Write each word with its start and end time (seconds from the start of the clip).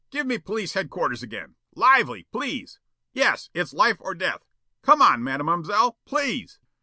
Give 0.09 0.25
me 0.25 0.39
police 0.39 0.73
headquarters 0.73 1.21
again.... 1.21 1.53
Lively, 1.75 2.23
please.... 2.31 2.79
Yes, 3.13 3.51
it's 3.53 3.71
life 3.71 3.97
or 3.99 4.15
death.... 4.15 4.43
Come 4.81 4.99
on, 4.99 5.23
Mademoiselle, 5.23 5.99
please!" 6.05 6.57